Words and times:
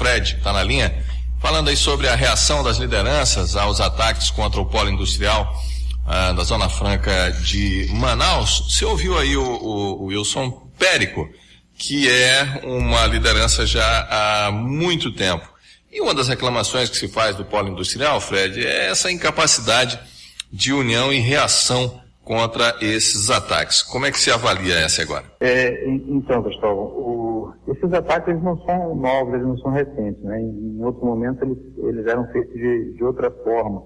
Fred, 0.00 0.36
está 0.38 0.50
na 0.50 0.62
linha, 0.62 0.94
falando 1.42 1.68
aí 1.68 1.76
sobre 1.76 2.08
a 2.08 2.14
reação 2.14 2.62
das 2.64 2.78
lideranças 2.78 3.54
aos 3.54 3.82
ataques 3.82 4.30
contra 4.30 4.58
o 4.58 4.64
polo 4.64 4.88
industrial 4.88 5.54
ah, 6.06 6.32
da 6.32 6.42
Zona 6.42 6.70
Franca 6.70 7.30
de 7.44 7.86
Manaus. 7.92 8.64
Você 8.70 8.86
ouviu 8.86 9.18
aí 9.18 9.36
o, 9.36 9.42
o, 9.42 10.04
o 10.04 10.06
Wilson 10.06 10.70
Périco, 10.78 11.28
que 11.76 12.08
é 12.08 12.62
uma 12.64 13.06
liderança 13.06 13.66
já 13.66 14.08
há 14.10 14.50
muito 14.50 15.12
tempo. 15.12 15.46
E 15.92 16.00
uma 16.00 16.14
das 16.14 16.28
reclamações 16.28 16.88
que 16.88 16.96
se 16.96 17.06
faz 17.06 17.36
do 17.36 17.44
polo 17.44 17.68
industrial, 17.68 18.22
Fred, 18.22 18.66
é 18.66 18.86
essa 18.86 19.12
incapacidade 19.12 20.00
de 20.50 20.72
união 20.72 21.12
e 21.12 21.18
reação 21.18 22.00
contra 22.24 22.74
esses 22.80 23.28
ataques. 23.28 23.82
Como 23.82 24.06
é 24.06 24.10
que 24.10 24.18
se 24.18 24.30
avalia 24.30 24.76
essa 24.76 25.02
agora? 25.02 25.24
É, 25.40 25.84
então, 26.08 26.42
Cristóvão, 26.42 26.84
o, 26.84 27.19
esses 27.80 27.92
ataques 27.94 28.28
eles 28.28 28.42
não 28.42 28.58
são 28.58 28.94
novos, 28.94 29.34
eles 29.34 29.46
não 29.46 29.58
são 29.58 29.70
recentes. 29.70 30.22
Né? 30.22 30.42
Em, 30.42 30.84
outro 30.84 31.04
momento 31.04 31.42
eles, 31.42 31.58
eles 31.78 32.06
eram 32.06 32.26
feitos 32.28 32.54
de, 32.54 32.92
de 32.94 33.04
outra 33.04 33.30
forma. 33.30 33.84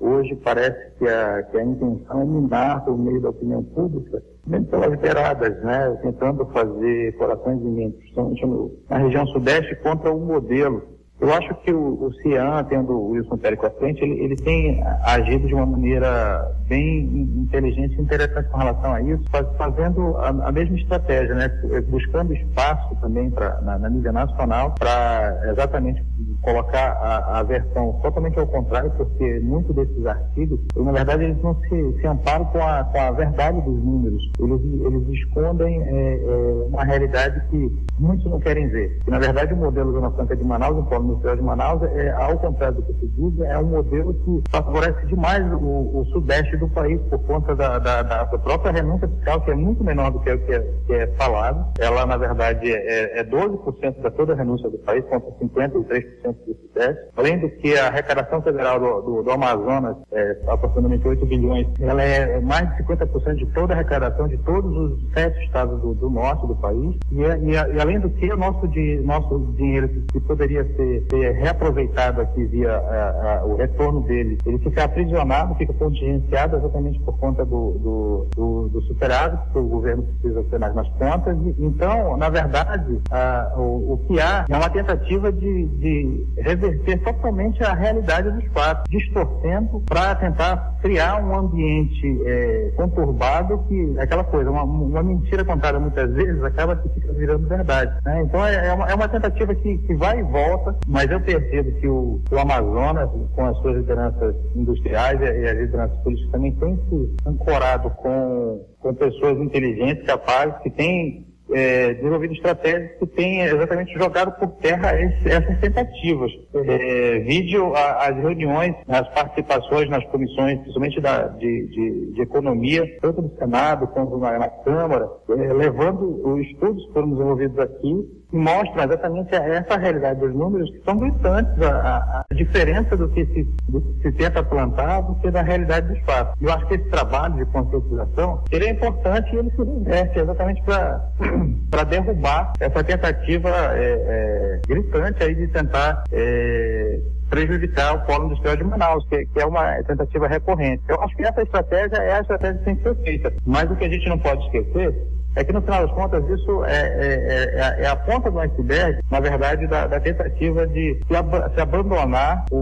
Hoje 0.00 0.34
parece 0.36 0.90
que 0.98 1.06
a, 1.06 1.42
que 1.44 1.56
a 1.56 1.64
intenção 1.64 2.22
é 2.22 2.24
minar 2.24 2.84
por 2.84 2.98
meio 2.98 3.20
da 3.20 3.30
opinião 3.30 3.62
pública, 3.62 4.22
mesmo 4.46 4.66
pelas 4.66 4.98
beiradas, 4.98 5.62
né? 5.62 5.98
tentando 6.02 6.44
fazer 6.46 7.16
corações 7.16 7.60
de 7.60 7.68
mente, 7.68 7.98
principalmente 7.98 8.46
na 8.90 8.98
região 8.98 9.26
sudeste, 9.28 9.76
contra 9.76 10.12
o 10.12 10.18
modelo 10.18 10.93
eu 11.24 11.32
acho 11.32 11.54
que 11.56 11.72
o, 11.72 12.04
o 12.04 12.12
Cian, 12.20 12.62
tendo 12.64 12.92
o 12.92 13.10
Wilson 13.12 13.38
Pérez 13.38 13.62
à 13.64 13.70
frente, 13.70 14.02
ele, 14.02 14.20
ele 14.22 14.36
tem 14.36 14.84
agido 15.04 15.46
de 15.46 15.54
uma 15.54 15.64
maneira 15.64 16.54
bem 16.68 17.00
inteligente 17.00 17.96
e 17.96 18.02
interessante 18.02 18.48
com 18.50 18.58
relação 18.58 18.92
a 18.92 19.00
isso, 19.00 19.22
faz, 19.30 19.46
fazendo 19.56 20.16
a, 20.18 20.28
a, 20.28 20.52
mesma 20.52 20.76
estratégia, 20.76 21.34
né? 21.34 21.48
buscando 21.88 22.34
espaço 22.34 22.94
também 23.00 23.30
pra, 23.30 23.60
na, 23.62 23.78
na 23.78 23.88
mídia 23.88 24.12
nacional 24.12 24.74
para 24.78 25.50
exatamente 25.50 26.04
colocar 26.42 26.92
a, 26.92 27.40
a, 27.40 27.42
versão 27.42 27.98
totalmente 28.02 28.38
ao 28.38 28.46
contrário, 28.46 28.90
porque 28.96 29.40
muitos 29.40 29.74
desses 29.74 30.04
artigos, 30.06 30.60
na 30.76 30.92
verdade, 30.92 31.24
eles 31.24 31.42
não 31.42 31.58
se, 31.62 32.00
se 32.00 32.06
amparam 32.06 32.44
com 32.46 32.58
a, 32.58 32.84
com 32.84 32.98
a 32.98 33.10
verdade 33.12 33.60
dos 33.62 33.82
números. 33.82 34.22
Eles, 34.38 34.60
eles 34.62 35.08
escondem 35.08 35.82
é, 35.82 36.14
é, 36.16 36.66
uma 36.68 36.84
realidade 36.84 37.42
que 37.48 37.72
muitos 37.98 38.26
não 38.26 38.38
querem 38.40 38.68
ver. 38.68 39.00
E, 39.06 39.10
na 39.10 39.18
verdade, 39.18 39.54
o 39.54 39.56
modelo 39.56 39.92
Zona 39.92 40.10
Franca 40.10 40.36
de 40.36 40.44
Manaus, 40.44 40.76
o 40.76 40.84
Industrial 41.14 41.36
de 41.36 41.42
Manaus, 41.42 41.82
é, 41.82 42.10
ao 42.10 42.38
contrário 42.38 42.76
do 42.76 42.82
que 42.82 42.92
se 43.00 43.06
diz, 43.08 43.40
é 43.40 43.58
um 43.58 43.66
modelo 43.66 44.14
que 44.14 44.50
favorece 44.50 45.06
demais 45.06 45.44
o, 45.52 46.00
o 46.00 46.04
sudeste 46.12 46.56
do 46.56 46.68
país 46.68 47.00
por 47.08 47.18
conta 47.20 47.54
da, 47.54 47.78
da, 47.78 48.02
da, 48.02 48.24
própria 48.26 48.72
renúncia 48.72 49.08
fiscal, 49.08 49.40
que 49.40 49.50
é 49.50 49.54
muito 49.54 49.82
menor 49.82 50.10
do 50.10 50.20
que 50.20 50.32
o 50.32 50.38
que, 50.44 50.52
é, 50.52 50.60
que 50.86 50.92
é 50.92 51.06
falado. 51.16 51.72
Ela, 51.78 52.06
na 52.06 52.16
verdade, 52.16 52.70
é, 52.70 53.20
é 53.20 53.24
12% 53.24 54.00
da 54.00 54.10
toda 54.10 54.32
a 54.32 54.36
renúncia 54.36 54.68
do 54.68 54.78
país, 54.78 55.04
contra 55.06 55.30
53% 55.32 56.34
do 56.46 56.54
Sudeste. 56.54 57.02
Além 57.16 57.38
do 57.38 57.48
que 57.48 57.76
a 57.78 57.86
arrecadação 57.86 58.42
federal 58.42 58.78
do, 58.78 59.00
do, 59.02 59.22
do 59.22 59.30
Amazonas, 59.30 59.96
é, 60.12 60.38
aproximadamente 60.48 61.06
8 61.06 61.24
bilhões, 61.26 61.66
ela 61.80 62.02
é 62.02 62.40
mais 62.40 62.68
de 62.76 62.84
50% 62.84 63.34
de 63.36 63.46
toda 63.46 63.74
a 63.74 63.76
arrecadação 63.76 64.28
de 64.28 64.36
todos 64.38 64.76
os 64.76 65.12
sete 65.12 65.44
estados 65.44 65.80
do, 65.80 65.94
do 65.94 66.10
norte 66.10 66.46
do 66.46 66.56
país. 66.56 66.96
E, 67.10 67.22
é, 67.22 67.38
e, 67.38 67.50
e, 67.50 67.80
além 67.80 68.00
do 68.00 68.10
que, 68.10 68.32
o 68.32 68.36
nosso, 68.36 68.66
de, 68.68 69.00
nosso 69.00 69.38
dinheiro 69.56 69.88
que, 69.88 70.00
que 70.12 70.20
poderia 70.20 70.64
ser, 70.76 71.03
ser, 71.10 71.32
reaproveitado 71.32 72.20
aqui 72.20 72.44
via 72.46 72.72
a, 72.72 73.38
a, 73.38 73.44
o 73.44 73.56
retorno 73.56 74.02
dele, 74.02 74.38
ele 74.46 74.58
fica 74.58 74.84
aprisionado, 74.84 75.54
fica 75.56 75.72
contingenciado 75.74 76.56
exatamente 76.56 76.98
por 77.00 77.18
conta 77.18 77.44
do, 77.44 77.72
do, 77.78 78.28
do, 78.34 78.68
do 78.68 78.82
superávit 78.82 79.40
que 79.52 79.58
o 79.58 79.64
governo 79.64 80.02
precisa 80.02 80.58
nas, 80.58 80.74
nas 80.74 80.88
contas. 80.90 81.36
Então, 81.58 82.16
na 82.16 82.28
verdade, 82.28 83.00
a, 83.10 83.54
o, 83.56 83.94
o 83.94 83.98
que 84.06 84.20
há 84.20 84.44
é 84.48 84.56
uma 84.56 84.70
tentativa 84.70 85.32
de, 85.32 85.66
de 85.66 86.26
reverter 86.38 87.02
totalmente 87.02 87.62
a 87.62 87.74
realidade 87.74 88.30
dos 88.30 88.44
fatos, 88.52 88.84
distorcendo 88.90 89.80
para 89.86 90.14
tentar 90.16 90.74
criar 90.80 91.22
um 91.22 91.34
ambiente 91.34 92.22
é, 92.26 92.72
conturbado 92.76 93.64
que, 93.68 93.94
aquela 93.98 94.22
coisa, 94.24 94.50
uma, 94.50 94.64
uma, 94.64 95.02
mentira 95.02 95.44
contada 95.44 95.80
muitas 95.80 96.12
vezes 96.12 96.42
acaba 96.42 96.76
que 96.76 96.88
fica 96.90 97.12
virando 97.12 97.48
verdade. 97.48 97.94
Né? 98.04 98.22
Então 98.22 98.44
é, 98.44 98.66
é, 98.68 98.72
uma, 98.72 98.90
é, 98.90 98.94
uma, 98.94 99.08
tentativa 99.08 99.54
que, 99.54 99.78
que, 99.78 99.94
vai 99.94 100.20
e 100.20 100.22
volta, 100.22 100.76
mas 100.86 101.10
eu 101.10 101.20
percebo 101.20 101.72
que 101.80 101.88
o, 101.88 102.20
o 102.30 102.38
Amazonas, 102.38 103.08
com 103.34 103.44
as 103.46 103.56
suas 103.58 103.76
lideranças 103.76 104.34
industriais 104.54 105.20
e, 105.20 105.24
as 105.24 105.58
lideranças 105.58 105.98
políticas 105.98 106.32
também 106.32 106.52
tem 106.52 106.76
se 106.88 107.16
ancorado 107.26 107.90
com, 107.90 108.66
com 108.80 108.94
pessoas 108.94 109.38
inteligentes, 109.38 110.04
capazes, 110.04 110.56
que 110.62 110.70
têm 110.70 111.26
é, 111.52 111.94
desenvolvido 111.94 112.34
estratégias 112.34 112.98
que 112.98 113.06
têm 113.06 113.42
exatamente 113.42 113.92
jogado 113.94 114.32
por 114.38 114.48
terra 114.60 114.98
esse, 115.00 115.28
essas 115.28 115.58
tentativas. 115.58 116.32
É, 116.54 117.18
vídeo 117.20 117.74
a, 117.74 118.08
as 118.08 118.16
reuniões, 118.16 118.74
as 118.88 119.08
participações 119.08 119.88
nas 119.88 120.04
comissões, 120.06 120.58
principalmente 120.60 121.00
da, 121.00 121.28
de, 121.28 121.66
de, 121.68 122.12
de 122.12 122.22
economia, 122.22 122.98
tanto 123.00 123.22
no 123.22 123.30
Senado 123.36 123.86
quanto 123.88 124.18
na, 124.18 124.38
na 124.38 124.48
Câmara, 124.48 125.08
é, 125.28 125.52
levando 125.52 126.26
os 126.26 126.46
estudos 126.46 126.86
que 126.86 126.92
foram 126.92 127.10
desenvolvidos 127.10 127.58
aqui 127.58 128.23
mostram 128.32 128.84
exatamente 128.84 129.34
essa 129.34 129.76
realidade 129.76 130.20
dos 130.20 130.34
números 130.34 130.70
que 130.70 130.82
são 130.84 130.96
gritantes, 130.96 131.62
a, 131.62 132.24
a 132.30 132.34
diferença 132.34 132.96
do 132.96 133.08
que, 133.08 133.24
se, 133.26 133.44
do 133.68 133.80
que 133.80 134.02
se 134.02 134.12
tenta 134.12 134.42
plantar 134.42 135.02
do 135.02 135.14
que 135.16 135.30
da 135.30 135.42
realidade 135.42 135.88
dos 135.88 136.00
fatos. 136.04 136.34
Eu 136.40 136.52
acho 136.52 136.66
que 136.66 136.74
esse 136.74 136.88
trabalho 136.88 137.34
de 137.34 137.44
conscientização 137.46 138.42
ele 138.50 138.66
é 138.66 138.70
importante 138.70 139.34
e 139.34 139.38
ele 139.38 139.50
se 139.50 139.62
investe 139.62 140.18
exatamente 140.18 140.62
para 140.62 141.84
derrubar 141.88 142.52
essa 142.60 142.82
tentativa 142.82 143.50
é, 143.50 143.80
é, 143.82 144.60
gritante 144.66 145.22
aí 145.22 145.34
de 145.34 145.48
tentar 145.48 146.04
é, 146.12 147.00
prejudicar 147.28 147.96
o 147.96 148.06
polo 148.06 148.26
industrial 148.26 148.56
de 148.56 148.64
Manaus, 148.64 149.04
que, 149.08 149.26
que, 149.26 149.40
é 149.40 149.46
uma 149.46 149.82
tentativa 149.82 150.28
recorrente. 150.28 150.82
Eu 150.88 151.00
acho 151.02 151.16
que 151.16 151.24
essa 151.24 151.42
estratégia 151.42 151.96
é 151.96 152.14
a 152.14 152.20
estratégia 152.20 152.58
que 152.58 152.64
tem 152.64 152.76
que 152.76 152.82
ser 152.82 152.94
feita. 152.96 153.32
Mas 153.44 153.70
o 153.70 153.76
que 153.76 153.84
a 153.84 153.88
gente 153.88 154.08
não 154.08 154.18
pode 154.18 154.44
esquecer 154.44 154.94
é 155.36 155.44
que 155.44 155.52
no 155.52 155.62
final 155.62 155.86
das 155.86 155.94
contas 155.94 156.24
isso 156.30 156.64
é, 156.64 156.76
é, 156.76 157.80
é, 157.80 157.82
é 157.82 157.86
a 157.86 157.96
ponta 157.96 158.30
do 158.30 158.38
iceberg, 158.38 159.00
na 159.10 159.20
verdade, 159.20 159.66
da, 159.66 159.86
da 159.86 160.00
tentativa 160.00 160.66
de 160.66 160.98
se, 161.06 161.16
ab 161.16 161.30
se 161.54 161.60
abandonar 161.60 162.44
o, 162.50 162.56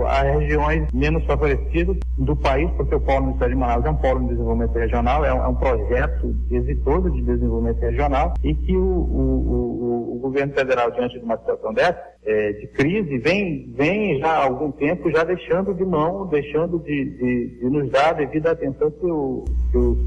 o, 0.00 0.06
as 0.06 0.22
regiões 0.38 0.86
menos 0.92 1.24
favorecidas 1.24 1.96
do 2.16 2.34
país, 2.36 2.70
porque 2.72 2.94
o 2.94 3.00
Polo 3.00 3.26
Industrial 3.26 3.50
de 3.50 3.56
Manaus 3.56 3.84
é 3.84 3.90
um 3.90 3.96
polo 3.96 4.20
de 4.20 4.28
desenvolvimento 4.28 4.74
regional, 4.74 5.24
é 5.24 5.32
um, 5.32 5.44
é 5.44 5.48
um 5.48 5.54
projeto 5.54 6.34
exitoso 6.50 7.10
de 7.10 7.22
desenvolvimento 7.22 7.80
regional 7.80 8.34
e 8.42 8.54
que 8.54 8.76
o, 8.76 8.82
o, 8.82 10.16
o 10.16 10.18
governo 10.20 10.52
federal, 10.52 10.90
diante 10.90 11.18
de 11.18 11.24
uma 11.24 11.38
situação 11.38 11.72
dessa, 11.72 11.98
é, 12.24 12.52
de 12.52 12.66
crise, 12.68 13.18
vem, 13.18 13.72
vem 13.76 14.18
já 14.18 14.28
há 14.28 14.44
algum 14.44 14.70
tempo 14.72 15.10
já 15.10 15.24
deixando 15.24 15.72
de 15.74 15.84
mão, 15.84 16.26
deixando 16.26 16.78
de, 16.80 17.04
de, 17.04 17.58
de 17.60 17.70
nos 17.70 17.90
dar 17.90 18.10
a 18.10 18.12
devida 18.14 18.50
atenção 18.50 18.90
que 18.90 19.06
o, 19.06 19.44
que 19.70 19.78
o, 19.78 19.98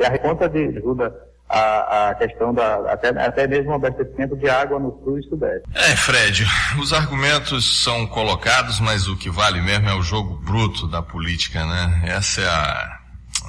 que 0.00 0.02
o 0.02 0.04
e 0.04 0.06
a 0.06 0.18
conta 0.18 0.48
de 0.48 0.78
ajuda 0.78 1.14
a, 1.48 2.10
a, 2.10 2.14
questão 2.14 2.54
da 2.54 2.92
até, 2.92 3.08
até 3.08 3.46
mesmo 3.46 3.72
o 3.72 3.74
abastecimento 3.74 4.36
de 4.36 4.48
água 4.48 4.78
no 4.78 5.00
sul 5.02 5.18
e 5.18 5.22
sudeste. 5.24 5.68
É, 5.74 5.96
Fred, 5.96 6.46
os 6.80 6.92
argumentos 6.92 7.82
são 7.82 8.06
colocados, 8.06 8.78
mas 8.80 9.08
o 9.08 9.16
que 9.16 9.28
vale 9.28 9.60
mesmo 9.60 9.88
é 9.88 9.94
o 9.94 10.02
jogo 10.02 10.36
bruto 10.44 10.86
da 10.86 11.02
política, 11.02 11.66
né? 11.66 12.02
Essa 12.06 12.40
é 12.40 12.46
a 12.46 12.96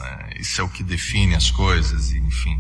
é, 0.03 0.41
isso 0.41 0.61
é 0.61 0.63
o 0.63 0.69
que 0.69 0.84
define 0.84 1.35
as 1.35 1.51
coisas, 1.51 2.11
enfim. 2.11 2.59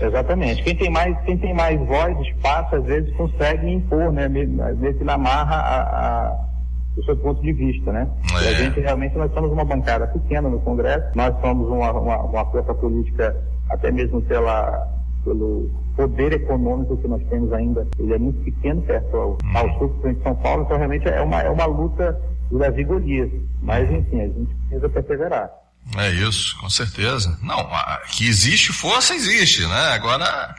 Exatamente. 0.00 0.62
Quem 0.62 0.74
tem 0.74 0.90
mais, 0.90 1.16
quem 1.24 1.36
tem 1.36 1.54
mais 1.54 1.78
voz, 1.86 2.18
espaço, 2.26 2.76
às 2.76 2.84
vezes 2.84 3.14
consegue 3.14 3.70
impor, 3.70 4.10
né? 4.10 4.24
Às 4.24 4.78
vezes 4.78 5.00
na 5.02 5.18
marra 5.18 5.56
a, 5.56 6.28
a 6.28 6.51
do 6.96 7.04
seu 7.04 7.16
ponto 7.16 7.40
de 7.40 7.52
vista, 7.52 7.92
né? 7.92 8.08
É. 8.32 8.44
E 8.44 8.48
a 8.48 8.52
gente 8.54 8.80
realmente, 8.80 9.16
nós 9.16 9.32
somos 9.32 9.50
uma 9.50 9.64
bancada 9.64 10.06
pequena 10.08 10.48
no 10.48 10.60
Congresso, 10.60 11.06
nós 11.14 11.34
somos 11.40 11.68
uma, 11.68 11.90
uma, 11.92 12.16
uma 12.18 12.44
força 12.50 12.74
política, 12.74 13.36
até 13.70 13.90
mesmo 13.90 14.20
pela, 14.22 14.88
pelo 15.24 15.70
poder 15.96 16.32
econômico 16.32 16.96
que 16.96 17.08
nós 17.08 17.22
temos 17.28 17.52
ainda, 17.52 17.86
ele 17.98 18.14
é 18.14 18.18
muito 18.18 18.42
pequeno 18.44 18.82
perto 18.82 19.16
ao, 19.16 19.28
uhum. 19.30 19.56
ao 19.56 19.78
sul 19.78 20.00
de 20.04 20.22
São 20.22 20.34
Paulo, 20.36 20.64
então 20.64 20.76
realmente 20.76 21.08
é 21.08 21.20
uma, 21.20 21.40
é 21.40 21.50
uma 21.50 21.66
luta 21.66 22.20
do 22.50 22.58
Davi 22.58 22.84
Golias. 22.84 23.30
Mas, 23.62 23.90
enfim, 23.90 24.20
a 24.20 24.26
gente 24.26 24.54
precisa 24.68 24.88
perseverar. 24.88 25.50
É 25.96 26.10
isso, 26.10 26.56
com 26.60 26.70
certeza. 26.70 27.36
Não, 27.42 27.68
que 28.12 28.26
existe 28.26 28.72
força, 28.72 29.14
existe, 29.14 29.66
né? 29.66 29.88
Agora, 29.94 30.54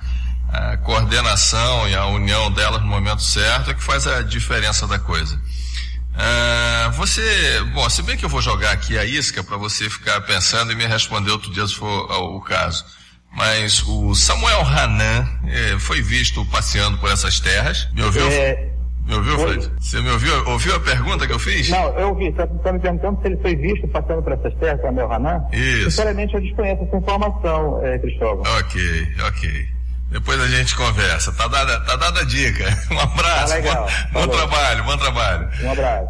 a 0.50 0.78
coordenação 0.78 1.88
e 1.88 1.96
a 1.96 2.08
união 2.08 2.52
delas 2.52 2.82
no 2.82 2.88
momento 2.88 3.22
certo 3.22 3.72
é 3.72 3.74
que 3.74 3.84
faz 3.84 4.06
a 4.06 4.22
diferença 4.22 4.86
da 4.86 5.00
coisa. 5.00 5.40
Uh, 6.14 6.92
você, 6.92 7.22
bom, 7.74 7.90
se 7.90 8.04
bem 8.04 8.16
que 8.16 8.24
eu 8.24 8.30
vou 8.30 8.42
jogar 8.42 8.72
aqui 8.72 8.98
a 8.98 9.04
isca 9.04 9.44
para 9.44 9.58
você 9.58 9.90
ficar 9.90 10.22
pensando 10.22 10.72
e 10.72 10.76
me 10.76 10.86
responder 10.86 11.32
outro 11.32 11.52
dia 11.52 11.66
se 11.66 11.76
for 11.76 12.12
o 12.12 12.40
caso. 12.42 12.86
Mas 13.36 13.84
o 13.88 14.14
Samuel 14.14 14.62
Hanan 14.62 15.28
eh, 15.48 15.76
foi 15.80 16.04
visto 16.04 16.46
passeando 16.46 17.00
por 17.00 17.10
essas 17.10 17.40
terras. 17.40 17.90
Me 17.92 18.04
ouviu? 18.04 18.28
É... 18.28 18.70
Me 19.08 19.16
ouviu, 19.16 19.38
Fred? 19.40 19.72
Você 19.80 20.00
me 20.02 20.10
ouviu? 20.12 20.32
Ouviu 20.48 20.76
a 20.76 20.80
pergunta 20.80 21.28
que 21.28 21.34
eu 21.34 21.40
fiz? 21.40 21.68
Não, 21.70 21.98
eu 21.98 22.10
ouvi. 22.10 22.32
Você 22.32 22.44
está 22.44 22.72
me 22.72 22.80
perguntando 22.80 23.20
se 23.22 23.28
ele 23.28 23.38
foi 23.38 23.56
visto 23.56 23.88
passando 23.88 24.22
por 24.22 24.34
essas 24.34 24.54
terras, 24.56 24.80
Samuel 24.82 25.12
Hanan? 25.12 25.44
Isso. 25.52 25.92
Sinceramente, 25.92 26.36
eu 26.36 26.42
desconheço 26.42 26.84
essa 26.84 26.96
informação, 26.96 27.84
eh, 27.84 27.98
Cristóvão. 27.98 28.44
Ok, 28.60 29.08
ok. 29.28 29.68
Depois 30.10 30.40
a 30.40 30.48
gente 30.48 30.76
conversa. 30.76 31.32
Tá 31.34 31.48
dada, 31.48 31.80
tá 31.82 31.96
dada 31.96 32.20
a 32.22 32.24
dica. 32.24 32.66
Um 32.92 33.00
abraço. 33.00 33.48
Tá 33.50 33.56
legal. 33.56 33.90
Bom, 34.12 34.22
bom 34.22 34.28
trabalho, 34.28 34.84
bom 34.84 34.98
trabalho. 34.98 35.50
Um 35.64 35.72
abraço. 35.72 36.02